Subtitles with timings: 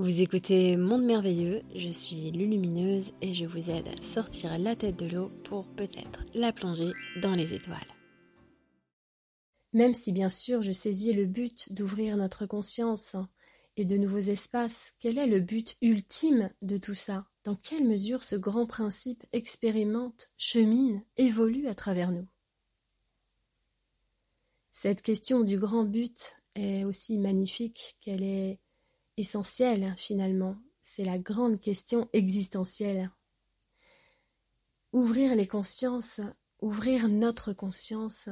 [0.00, 4.96] Vous écoutez Monde Merveilleux, je suis Lulumineuse et je vous aide à sortir la tête
[4.96, 7.76] de l'eau pour peut-être la plonger dans les étoiles.
[9.74, 13.14] Même si bien sûr je saisis le but d'ouvrir notre conscience
[13.76, 17.26] et de nouveaux espaces, quel est le but ultime de tout ça?
[17.44, 22.26] Dans quelle mesure ce grand principe expérimente, chemine, évolue à travers nous?
[24.70, 28.60] Cette question du grand but est aussi magnifique qu'elle est
[29.20, 30.56] essentielle finalement.
[30.82, 33.10] C'est la grande question existentielle.
[34.92, 36.20] Ouvrir les consciences,
[36.60, 38.28] ouvrir notre conscience,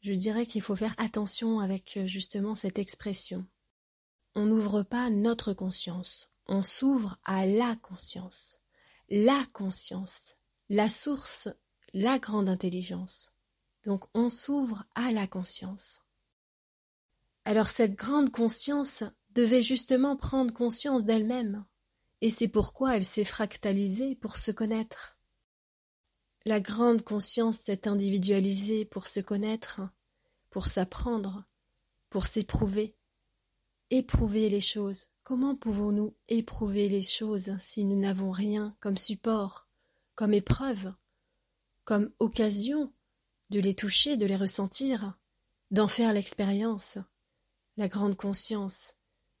[0.00, 3.44] je dirais qu'il faut faire attention avec justement cette expression.
[4.36, 8.58] On n'ouvre pas notre conscience, on s'ouvre à la conscience.
[9.08, 10.36] La conscience,
[10.68, 11.48] la source,
[11.92, 13.30] la grande intelligence.
[13.84, 16.02] Donc on s'ouvre à la conscience.
[17.44, 19.04] Alors cette grande conscience
[19.36, 21.66] devait justement prendre conscience d'elle-même,
[22.22, 25.18] et c'est pourquoi elle s'est fractalisée pour se connaître.
[26.46, 29.82] La grande conscience s'est individualisée pour se connaître,
[30.48, 31.44] pour s'apprendre,
[32.08, 32.96] pour s'éprouver.
[33.90, 35.08] Éprouver les choses.
[35.22, 39.68] Comment pouvons-nous éprouver les choses si nous n'avons rien comme support,
[40.14, 40.94] comme épreuve,
[41.84, 42.90] comme occasion
[43.50, 45.18] de les toucher, de les ressentir,
[45.70, 46.96] d'en faire l'expérience?
[47.76, 48.94] La grande conscience,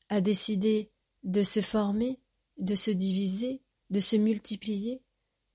[0.08, 0.90] a décidé
[1.24, 2.20] de se former,
[2.58, 5.02] de se diviser, de se multiplier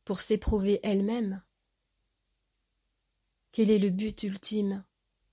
[0.06, 1.42] pour s'éprouver elle-même.
[3.52, 4.84] Quel est le but ultime?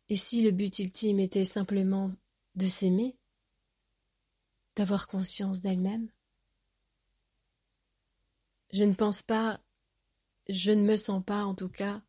[0.09, 2.11] Et si le but ultime était simplement
[2.55, 3.17] de s'aimer,
[4.77, 6.11] d'avoir conscience d'elle-même?
[8.73, 9.61] Je ne pense pas,
[10.49, 12.03] je ne me sens pas en tout cas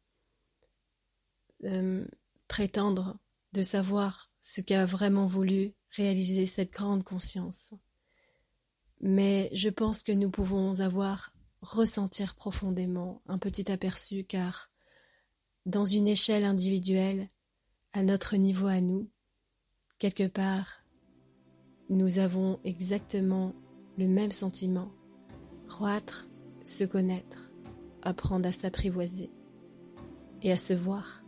[1.63, 2.05] euh,
[2.47, 3.17] prétendre
[3.53, 7.73] de savoir ce qu'a vraiment voulu réaliser cette grande conscience.
[9.01, 14.69] Mais je pense que nous pouvons avoir ressentir profondément un petit aperçu car
[15.65, 17.29] dans une échelle individuelle,
[17.93, 19.09] à notre niveau à nous,
[19.97, 20.83] quelque part,
[21.89, 23.53] nous avons exactement
[23.97, 24.91] le même sentiment,
[25.65, 26.29] croître,
[26.63, 27.51] se connaître,
[28.01, 29.31] apprendre à s'apprivoiser
[30.41, 31.23] et à se voir